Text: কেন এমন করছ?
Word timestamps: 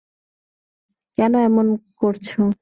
কেন 1.17 1.33
এমন 1.47 1.65
করছ? 2.01 2.27